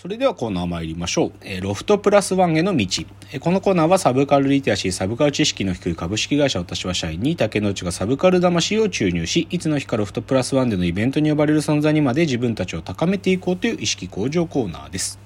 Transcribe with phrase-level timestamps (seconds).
[0.00, 1.32] それではコーナー参りましょう。
[1.40, 2.86] えーロフトプラスワンへの道。
[3.32, 15.18] えーこのコーナーはサブカルリテラシー、サブカル知識の低い株式会社私は社員に竹之内がサブカル魂を注入し、いつの日かロフトプラスワンでのイベントに呼ばれる存在にまで自分たちを高めていこうという意識向上コーナーです。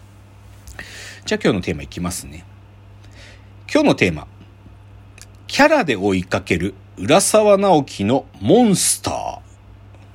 [1.27, 2.47] じゃあ今日のテーマいきますね。
[3.71, 4.27] 今日のテーマ。
[5.49, 9.39] キャラで追いかける浦沢直樹のモンスター。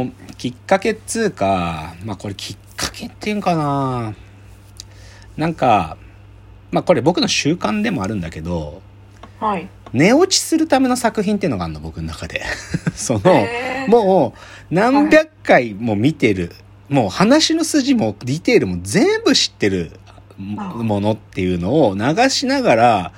[0.07, 4.15] ーきっかけっつうか、まあこれきっかけっていうんかな。
[5.37, 5.97] なんか、
[6.71, 8.81] まあこれ僕の習慣でもあるんだけど、
[9.39, 9.69] はい。
[9.93, 12.41] 寝落ちするための作品っていうのがあるの、僕の中で。
[12.95, 13.45] その、
[13.87, 16.55] もう何百回も見てる、
[16.89, 19.91] もう話の筋もディテールも全部知ってる
[20.39, 23.11] ものっていうのを流しながら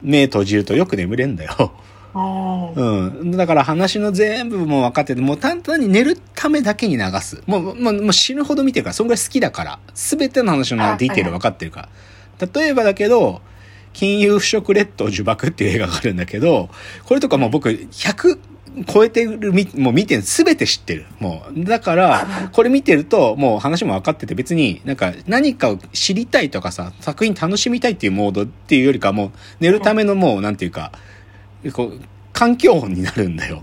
[0.00, 1.74] 目閉じるとよく眠れんだよ。
[2.14, 3.30] うん。
[3.32, 7.42] だから話の全部も分かってて、もう単純に寝るためだけに流す。
[7.46, 9.78] もう、もうもう死ぬほど見てるから、そんぐらい好きだから。
[9.94, 11.88] すべての話のディテール分かってるか
[12.40, 12.48] ら。
[12.52, 13.42] 例えばだけど、
[13.92, 16.68] 金融腐食列島呪縛っていう映画があるんだけど、
[17.04, 18.38] これとかもう僕100
[18.86, 21.06] 超えてる、みもう見てる、すべて知ってる。
[21.18, 21.64] もう。
[21.64, 30.92] だから、これ見てると、もう話も分かってて別になんか何かを知りたいとかさ、作品楽しみたいっていうモードっていうよりかもう寝るためのもう、なんていうか、
[31.72, 32.00] こう、
[32.32, 33.60] 環境音になるんだよ。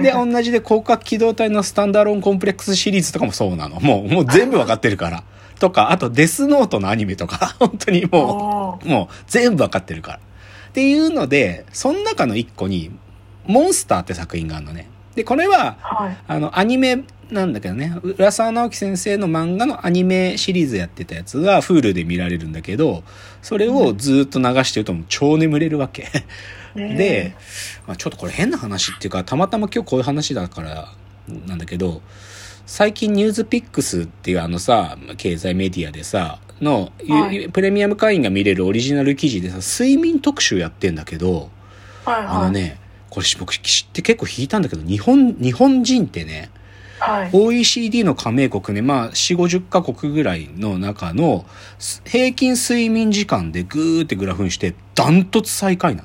[0.00, 3.78] で、同じで広角機動隊のスタンダーローンコンプレックスシリーズとかもそうなの。
[3.80, 5.22] もう、もう全部わかってるから。
[5.60, 10.18] とか、あとデスノートのアニメとか、 本当にもう、もう全部わかってるから。
[10.18, 12.90] っていうので、その中の一個に、
[13.46, 14.88] モンスターって作品があるのね。
[15.14, 16.16] で、これは、はい。
[16.26, 23.04] あの、アニメなんだけどね、浦沢直樹先生の漫画のアニメシリーズやってたやつが Hulu で見られるんだけど、
[23.42, 26.08] それをずっと流してるともう超眠れるわけ。
[26.74, 27.34] で、
[27.86, 30.92] まあ、ちょっとこれ変な話っていうか、たまたま今日こういう話だから
[31.46, 32.02] なんだけど、
[32.66, 41.50] 最近ニュースピックスっていうあのさ、経済メディアでさ、の、はいプレミアム会員が見れるオリジナル記事でさ、睡眠特集やってんだけど、
[42.04, 42.26] はいはい。
[42.26, 46.50] あのね、これ僕知って結構引いたんだけど、日本、日本人ってね、
[47.00, 47.30] はい。
[47.32, 51.46] OECD の加盟国ね、まあ、4、50カ国ぐらいの中の
[51.78, 56.04] す平均睡眠時間でグーってグラフにして、ダントツ最下位な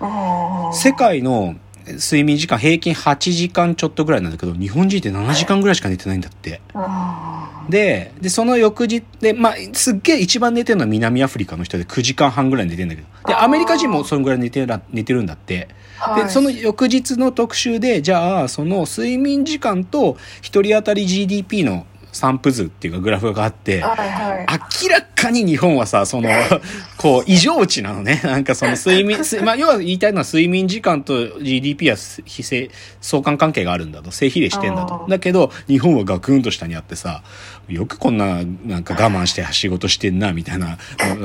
[0.00, 0.72] の。
[0.72, 1.56] 世界の
[1.86, 6.60] 睡眠時間平均8時間ちょっとぐらいなんだけど、日本人って7時間ぐらいしか寝てないんだって。
[6.74, 13.08] あで、で、その翌日、で、まあ、すっげえ一番寝てるのは南アフリカの人で9時間半ぐらい寝てるんだけど。
[13.28, 15.68] で、アメリカ人もそのぐらい寝てる寝てるんだって。
[15.98, 16.24] ーはい。
[16.24, 21.86] で、その翌日の特集で、じゃあ、その睡眠時間と一人当たり GDP の
[22.18, 24.46] 散布図っていうかグラフがあって、はいはい。
[24.82, 26.28] 明らかに日本はさ、その、
[26.98, 28.20] こう、異常値なのね。
[28.24, 32.70] なんかその睡眠、 すまあ、要は言いたいのは睡眠時間と GDP は非正、
[33.00, 34.10] 相関関係があるんだと。
[34.10, 37.22] 正比例してんだとだけど、日本はガクンと下にあってさ、
[37.68, 40.76] よくこんな、なんか我慢して仕事してんな、みたいな。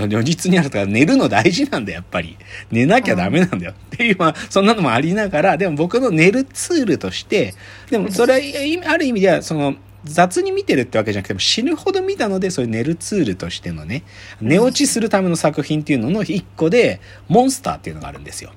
[0.07, 2.37] 如実にあるから、寝るの大事なんだよ、やっぱり。
[2.69, 3.71] 寝なきゃダメなんだよ。
[3.71, 7.55] っていう、まあ、そんなのもありながら、でも僕の寝るツールとして、
[7.89, 14.03] でもそれは、いある意味では、その、雑に見てるってわけじゃなくても死ぬほど見たのでそういう寝るツールとしてのね
[14.41, 18.51] 寝落ちするための作品っていうのの一個でモンスターっていうのがあるんですよ。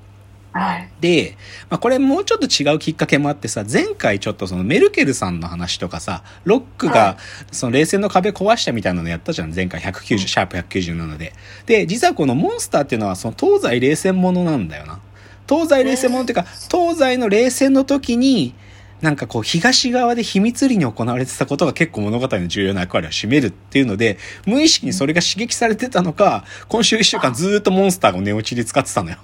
[0.56, 0.88] はい。
[1.00, 1.36] で、
[1.68, 7.16] まあ、これもうちょっと違うきっかけもあってさ前回ちょっとそのメルケルさんの話とかさロックはが
[7.52, 11.34] その冷戦の壁壊したみたいなのやったじゃん前回190、シャープ197で。
[11.66, 15.00] で実はこのモンスターっていうのはその東西冷戦ものなんだよな。
[15.46, 18.54] 東西冷戦ものっていうか東西の冷戦の時に
[19.00, 29.18] なんかこう東側で秘密裏に行われてたことが結構物語の重要な役割を占めるっていうので無意識にそれが刺激されてたのか今週一週間ずーっとモンスターを寝落ちで使ってたのよ。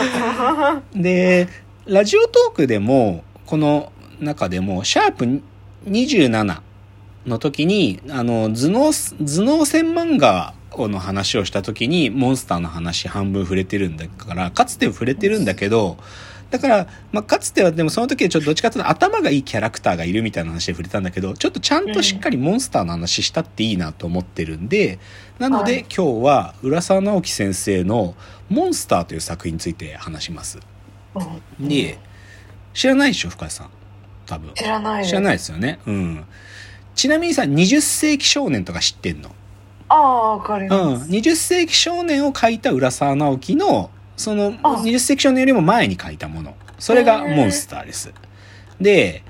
[0.94, 1.48] で、
[1.86, 5.42] ラジオトークでも、この中でも、シャープ
[5.86, 6.60] 27
[7.26, 15.98] の時に、あの、頭脳、頭脳戦漫画の話をした時に、モンスターの話半分触れてるんだから、かつては触れてるんだけど、
[16.50, 24.98] だから、まあ、かつてはでもその時はちょっとどっちかというと頭がいいキャラクターがいるみたいな話で触れたんだけど、ちょっとちゃんとしっかりモンスターの話したっていいなと思ってるんで、
[25.38, 28.14] なので、はい今日は浦沢直樹先生の
[28.48, 30.58] モンスターという作品について話します。
[31.58, 31.98] うんで、
[32.72, 33.70] 知らないでしょ、深井さん。
[34.26, 34.52] 多分。
[34.54, 35.06] 知らない。
[35.06, 35.78] 知らないですよね。
[35.86, 36.24] うん。
[36.94, 39.30] ちなみにさ、20世紀少年とか知ってんの？
[39.88, 40.70] ああ、わかりうん。
[40.70, 41.08] ます。
[41.08, 46.54] 20世紀少年を書いた浦沢直樹の、その、あ20世紀少年よりも前に書いたもの。
[46.78, 48.12] それがモンスターです。
[48.80, 49.22] で、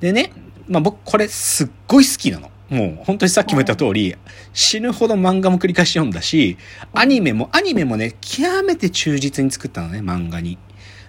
[0.00, 0.32] でね、
[0.68, 2.50] まあ僕これすっごい好きなの。
[2.70, 4.16] もう本当にさっきも言った通り、
[4.54, 6.56] 死ぬほど漫画も繰り返し読んだし、
[6.94, 10.56] アニメも、アニメもね、極めて忠実に作ったのね、漫画に。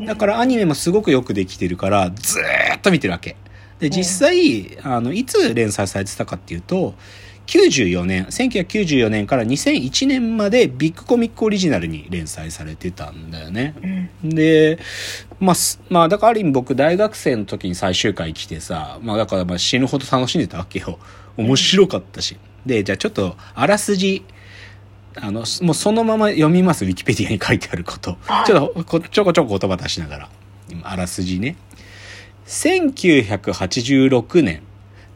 [0.06, 3.38] だからアニメもすごくよくできてるから、ずーっと見てるわけ。
[3.80, 6.96] で、実際、あの、いつ連載されてたかっていうと、
[7.48, 14.10] 94年、1994年から2001年までビッグコミックオリジナルに連載されてたんだよね。
[14.24, 14.80] で、
[15.40, 21.00] まあ、すまあ、だからある意味僕大学生の時に最終回来てさ、まあだからまあ死ぬほど楽しんでたわけよ。
[21.36, 22.38] 面白かったし。
[22.66, 24.24] で、じゃあちょっとあらすじ、
[25.16, 28.18] あの、もうそのまま読みます、ウィキペディアに書いてあること。
[28.46, 30.30] ちょっとこちょこちょこ言葉出しながら。
[30.70, 31.58] 今あらすじね。
[32.48, 34.62] 1986年、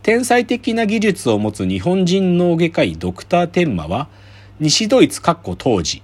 [0.07, 4.07] 天才的な技術を持つ日本人脳外科医ドクター・テンマは、
[4.57, 6.01] 西ドイツ括弧当時、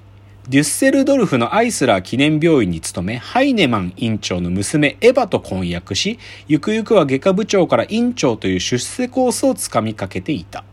[0.49, 6.19] デュッセルドルフのアイスラー記念病院に勤め、ハイネマン院長の娘エヴァと婚約し、
[6.49, 10.65] ゆくゆくは外科部長から院長という出世コースをつかみかけていた。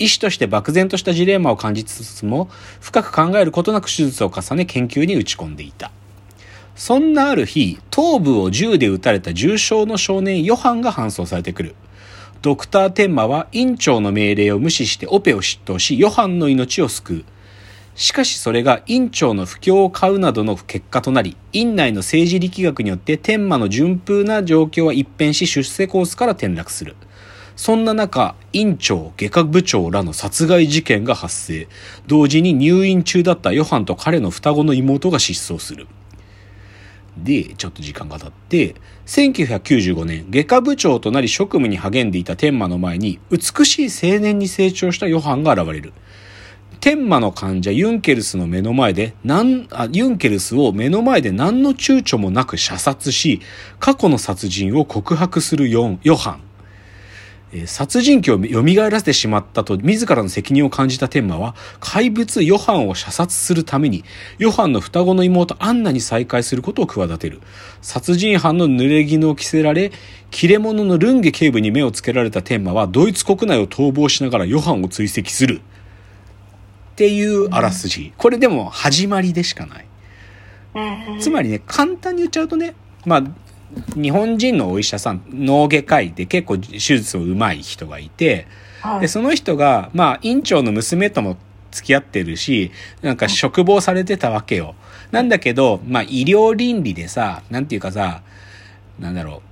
[0.00, 2.50] 医師として漠然としたジレンマを感じつつも、
[2.80, 5.92] 深く考えることなく手術を重ね研究に打ち込んでいた。
[6.74, 11.76] そんなある日、頭部を銃で撃たれた重傷の少年ヨハンが搬送されてくる。
[12.42, 17.24] ドクター・テンマは院長の命令を無視してオペを執刀し、ヨハンの命を救う。
[17.94, 26.96] しかしそれが院長の不況を買うなどの結果となり、院内の政治力学によって天馬の順風な状況は一変し出世コースから転落する。
[27.54, 31.68] そんな中、院長、外科部長らの殺害事件が発生。
[32.08, 35.86] 同時に入院中だったヨハンと彼の双子の妹が失踪する。
[37.16, 38.74] で、ちょっと時間が経って、
[39.06, 45.92] 1995年、外科部長となり職務に励んでいた天馬の前に、美しい青年に成長したヨハンが現れる。
[46.80, 53.40] 天馬の患者ユンケルスの目の前で、なん、あ、ユンケルスを目の前で何の躊躇もなく射殺し、
[53.78, 56.51] 過去の殺人を告白するヨヨハン。
[57.52, 64.04] えー殺人鬼を蘇らせてしまったと自らの責任を感じた天馬は怪物ヨハンを射殺するために
[64.38, 67.40] ヨハンの双子の妹アンナに再会することを企てる。
[67.80, 69.92] 殺人犯の濡れ衣を着せられ
[70.30, 75.60] 切れ者のルンゲ警部に目をつけられた天馬はドイツ国内を逃亡しながらヨハンを追跡する。
[76.92, 78.12] っていうあらすじ。
[78.16, 79.86] これでも始まりでしかない。
[80.74, 81.20] うん。
[81.20, 83.22] つまりね、簡単に言っちゃうとね、まあ、
[83.94, 88.46] 日本人のお医者さん、脳外科医で結構手術を上手い人がいて、
[88.80, 89.00] はい。
[89.02, 91.36] で、その人が、まあ、院長の娘とも
[91.70, 92.70] 付き合ってるし、
[93.00, 94.74] なんか嘱望されてたわけよ。
[95.10, 98.22] なんだけど、まあ、医療倫理でさ、なんていうかさ、
[98.98, 99.42] なんだろ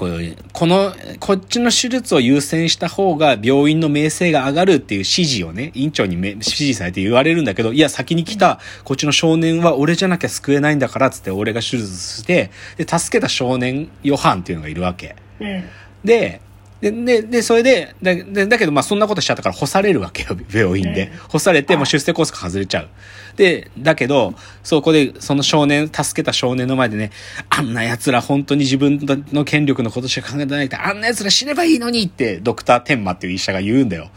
[0.00, 15.16] こうこの、こっちの手術を優先した方が病院の名声が上がるっていう指示をね、院長にめ指示されて言われるんだけど、いや、先に来た、こっちの少年は俺じゃなきゃ救えないんだから、つって俺が手術して、で、助けた少年、ヨハンっていうのがいるわけ。
[15.38, 15.64] うん
[16.02, 16.40] で、
[16.80, 21.12] で、で、で、それで、だでだけど、まあ、そんなことしちゃったから干されるわけよ、 病院で。
[21.28, 22.88] 干されて、もう出世コースから外れちゃう。
[23.36, 27.10] で、だけど、そこで、その少年、助けた少年の前でね、
[27.50, 29.00] あんな奴ら本当に自分
[29.32, 34.10] の権力のことしか考えてないって、あんな奴ら死ねばいいのにって、ドクター・テンマっていう医者が言うんだよ。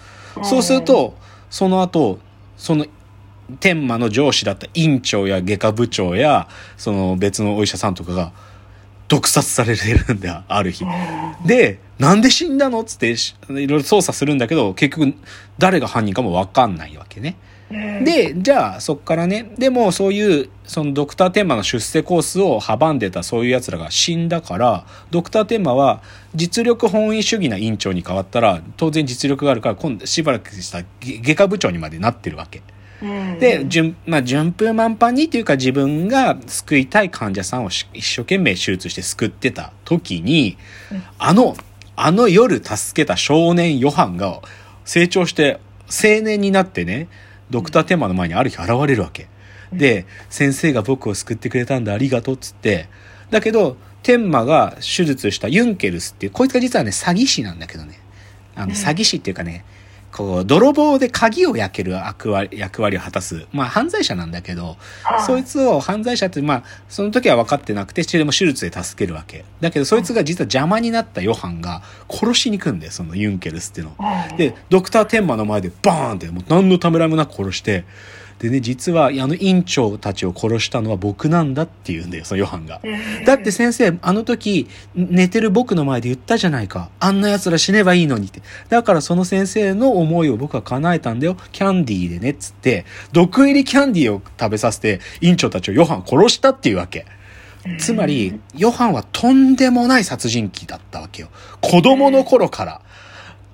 [0.43, 1.17] そうすると、
[1.49, 2.19] その後、
[2.57, 2.85] その、
[3.59, 8.31] 天馬の上司だった院長や外科部長や、その別のお医者さんとかが、
[9.13, 10.85] 毒殺されてるんだよ、ある日。
[11.45, 12.81] で、なんで死んだの？
[12.81, 15.13] っつって、しいろいろ捜査するんだけど、結局、
[15.59, 17.35] 誰が犯人かもわかんないわけね。
[17.71, 26.01] うんで、じゃあ、そっからね、でもそういう、そのドクターテンマの出世コースを阻んでたそういう奴らが死んだから、ドクターテンマは
[26.33, 32.61] 実力本位主義な院長に変わったら、当然実力があるから、今度しばらくした外外科部長にまでなってるわけ。
[33.03, 40.57] うんで、順、まあ、順風満帆にっていうか自分が救いたい患者さんをし一生懸命手術して救ってた時に、
[41.19, 41.55] あの、
[41.95, 44.41] あの夜助けた少年ヨハンが
[44.85, 47.09] 成長して青年になってね、
[47.49, 49.27] ドクターテンマの前にある日現れるわけ。
[49.73, 52.87] で、先生が僕を救ってくれたんだ、ありがとうっつって。
[53.31, 57.99] だけど、テンマが手術したユンケルスっていう、こいつが実はね、詐欺師なんだけどね。
[58.55, 59.65] あの、詐欺師っていうかね、
[60.13, 63.47] こう、泥棒で鍵を焼ける役割役割を果たす。
[63.51, 69.43] まあ、犯罪者なんだけど、はいそいつを犯罪者って、まあ、その時は分かってなくて、でも手術で助けるわけ。
[69.59, 77.85] だけど、そいつが実は邪魔になったヨハンが殺しに行くんだよ、そのユンケルスっていうので、ドクターテンマの前でバーンって、もう何のためらいもなく殺して、
[78.39, 82.81] でね、実は、あの院長たちを殺したのは僕なんだって言うんだよ、そのヨハンが。
[83.25, 86.89] だって先生、あの時、寝てる僕の前で言ったじゃないか。
[86.99, 88.41] あんな奴ら死ねばいいのにって。
[88.69, 91.37] だからその先生の思いを僕は叶えたんだよ。
[91.51, 97.05] キャンディーでね、っつって、毒入りキャンディーを食べさせて、院長たちをヨハン殺したっていうわけ。
[97.79, 101.29] つまり、ヨハンはとんでもない殺人鬼だったわけよ。
[101.61, 102.81] 子供の頃から。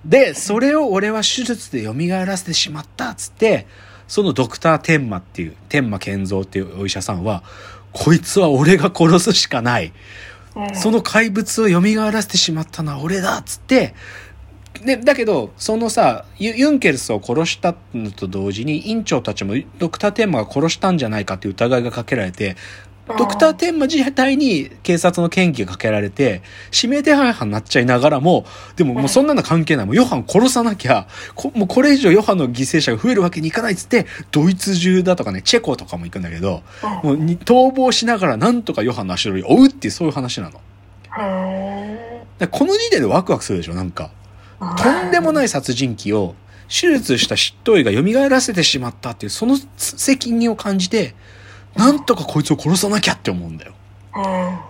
[0.06, 1.94] で、それを俺は手術で蘇
[2.26, 3.68] らせてしまったっつって、
[4.10, 7.44] そのドクター天馬っていう、天馬健三っていうお医者さんは、
[7.94, 9.86] こいつは俺が殺すしかない。
[9.86, 9.94] うん
[10.74, 11.80] その怪物を蘇
[12.12, 13.94] らせてしまったのは俺だっつって、
[14.84, 22.56] で、だけど、そのさ、ユユンケルスを殺したのと同時に、院長たちもドクター・テンマが殺したんじゃないかっていう疑いがかけられて、
[23.18, 26.42] ドクター・テンマ自体に警察の嫌疑がかけられて、
[26.74, 29.86] 指名手配犯になっちゃいながらも、でももうそんなの関係ない。
[29.86, 36.62] もうヨハン殺さなきゃ、こもうこれ以上ヨハンの犠牲者が増えるわけにいかないっつって、ドイツ中だとかね、チェコとかも行くんだけど、
[37.04, 40.62] もうに逃亡しながらなんとかヨハンの足取りを追うっていうそういう話なの。
[42.48, 44.12] この時点でワクワクするでしょなんか。
[44.60, 46.36] ーとんでもない殺人鬼を
[46.68, 51.16] 手術した執刀医が蘇らせてしまったっていうその責任を感じて、
[51.76, 53.74] なんとかこいつを殺さなきゃって思うんだよ。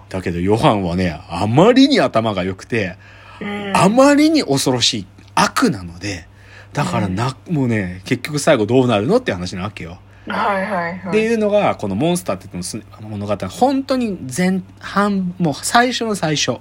[0.10, 2.98] だけどヨハンはね、あまりに頭が良くて、
[3.42, 6.28] うんあまりに恐ろしい悪なので、
[6.74, 10.00] だからな、もうね、結局最後どうなるのって話なわけよ。
[10.28, 11.10] はいはいはい。
[11.10, 16.60] っていうのが、このモンスターって言っても物語、本当に前半、もう最初の最初。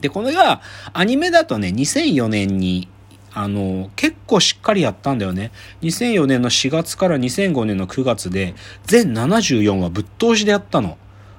[0.00, 0.60] で、これが、
[0.92, 2.88] アニメだとね、2004年に、
[3.32, 5.50] あの、結構しっかりやったんだよね。
[5.82, 8.54] 2004年の4月から2005年の9月で、
[8.84, 10.98] 全74話ぶっ通しでやったの。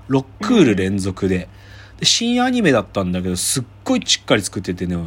[0.09, 1.49] 6クール連続で。
[1.99, 4.97] で、新アニメだったんだけど、すっごいしっかり作っててね、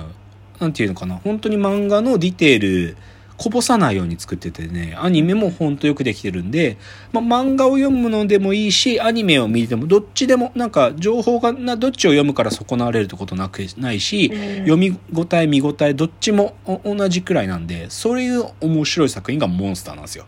[0.59, 1.17] なんていうのかな。
[1.17, 2.97] 本当に漫画のディテール、
[3.39, 6.77] こぼさないように作っててね、アニメもほんとよくできてるんで、
[7.13, 20.27] まあ、漫画を読むのでもいいし、アニメを見ても、どっちでも、なんか、情報がな、どっちを読むから損なわれるってことなく、ないし、うん読み応え、見応え、どっちもお同じくらいなんで、そういう面白い作品がモンスターなんですよ。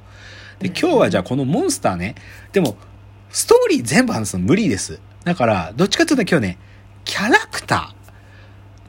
[0.60, 2.14] で、今日はじゃあこのモンスターね、
[2.52, 2.76] でも、
[3.30, 5.00] ストーリー全部話すの無理です。
[5.24, 6.58] だから、どっちかというと今日ね、
[7.04, 8.00] キャラクター。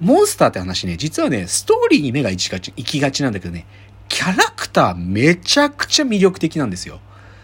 [0.01, 2.49] モンスターって話ね、実はね、ストーリーに目が行
[2.83, 3.67] きがちなんだけどね、
[4.11, 6.99] キャラクターめちゃくちゃ魅力的なんですよ。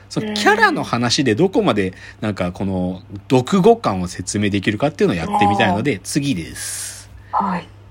[0.10, 7.10] そのキャラの話でどこまでなんかこの読語感を説明できるかっていうのをやってみたいので、次です。
[7.32, 7.68] はい。